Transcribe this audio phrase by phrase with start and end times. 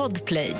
[0.00, 0.56] Podplay.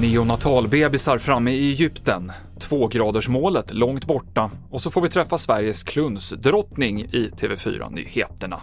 [0.00, 7.30] Neonatalbebisar framme i Egypten, tvågradersmålet långt borta och så får vi träffa Sveriges klunsdrottning i
[7.36, 8.62] TV4-nyheterna.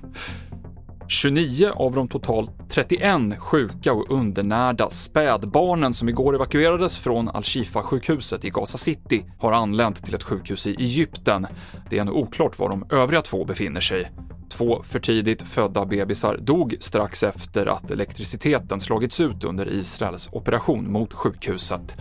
[1.08, 8.50] 29 av de totalt 31 sjuka och undernärda spädbarnen som igår evakuerades från Al-Shifa-sjukhuset i
[8.50, 11.48] Gaza City har anlänt till ett sjukhus i Egypten.
[11.90, 14.12] Det är ännu oklart var de övriga två befinner sig.
[14.58, 20.92] Två för tidigt födda bebisar dog strax efter att elektriciteten slagits ut under Israels operation
[20.92, 21.96] mot sjukhuset.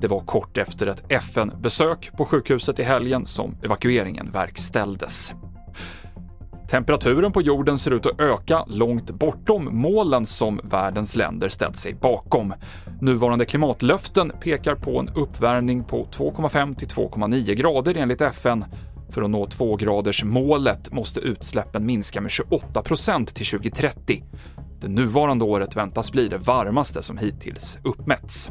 [0.00, 5.32] Det var kort efter ett FN-besök på sjukhuset i helgen som evakueringen verkställdes.
[6.70, 11.94] Temperaturen på jorden ser ut att öka långt bortom målen som världens länder ställt sig
[11.94, 12.54] bakom.
[13.00, 18.64] Nuvarande klimatlöften pekar på en uppvärmning på 2,5 till 2,9 grader enligt FN.
[19.10, 24.24] För att nå 2-gradersmålet måste utsläppen minska med 28 procent till 2030.
[24.80, 28.50] Det nuvarande året väntas bli det varmaste som hittills uppmätts.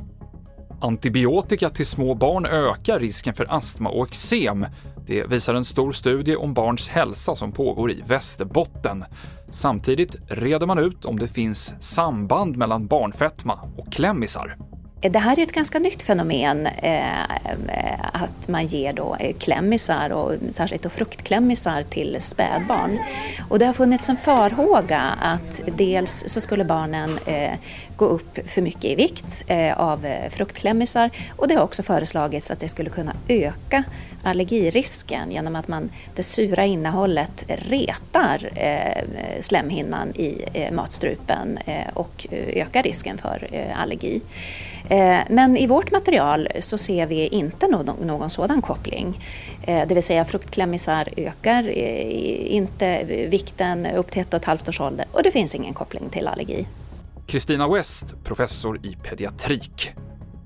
[0.82, 4.66] Antibiotika till små barn ökar risken för astma och eksem.
[5.08, 9.06] Det visar en stor studie om barns hälsa som pågår i Västerbotten.
[9.50, 14.69] Samtidigt reder man ut om det finns samband mellan barnfetma och klämmisar.
[15.02, 17.24] Eh, det här är ett ganska nytt fenomen, eh,
[18.14, 23.00] att man ger då eh, klämmisar och särskilt då fruktklämmisar till spädbarn.
[23.50, 27.54] Och det har funnits en farhåga att dels så skulle barnen eh,
[27.96, 32.52] gå upp för mycket i vikt eh, av eh, fruktklämmisar och det har också föreslagits
[32.52, 33.84] att det skulle kunna öka
[34.24, 39.04] allergirisken genom att man, det sura innehållet retar eh,
[39.42, 44.22] slemhinnan i eh, matstrupen eh, och ökar risken för allergi.
[44.90, 49.26] Eh, men i vårt material så ser vi inte någon, sådan koppling.
[49.62, 54.70] Eh, det vill säga fruktklämmisar ökar eh, inte vikten upp till ett och ett halvt
[54.70, 56.68] års ålder och det finns ingen koppling till allergi.
[57.28, 59.92] Kristina West, professor i pediatrik.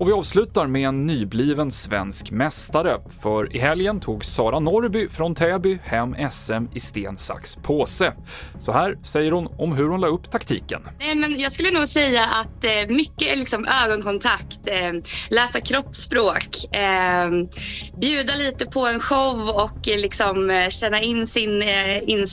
[0.04, 5.34] Och vi avslutar med en nybliven svensk mästare, för i helgen tog Sara Norby från
[5.34, 8.12] Täby hem SM i sten, sax, påse.
[8.60, 10.82] Så här säger hon om hur hon la upp taktiken.
[10.98, 14.92] Nej, men jag skulle nog säga att eh, mycket är liksom ögonkontakt, eh,
[15.30, 17.30] läsa kroppsspråk, eh,
[18.00, 22.26] bjuda lite på en show och eh, liksom eh, känna in sin eh, in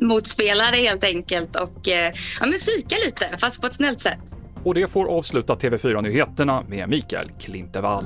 [0.00, 4.18] motspelare helt enkelt och eh, ja, men psyka lite, fast på ett snällt sätt.
[4.64, 8.04] Och det får avsluta TV4-nyheterna med Mikael Klintevall.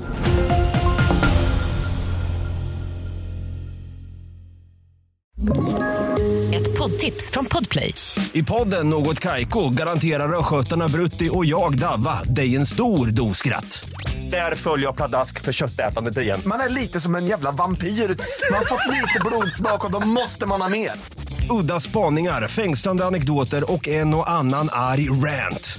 [6.55, 7.95] Ett poddtips från Podplay.
[8.33, 13.85] I podden Något Kaiko garanterar östgötarna Brutti och jag, Davva, dig en stor dos skratt.
[14.31, 16.41] Där följer jag pladask för köttätandet igen.
[16.47, 17.87] Man är lite som en jävla vampyr.
[17.87, 20.91] Man har fått lite blodsmak och då måste man ha mer.
[21.51, 25.79] Udda spaningar, fängslande anekdoter och en och annan arg rant.